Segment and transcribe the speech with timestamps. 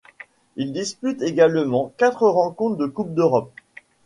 [0.55, 3.53] Il dispute également quatre rencontres de Coupe d'Europe.